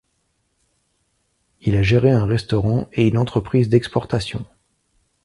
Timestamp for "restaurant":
2.25-2.87